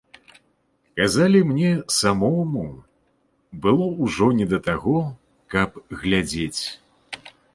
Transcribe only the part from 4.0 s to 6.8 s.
ўжо не да таго, каб глядзець.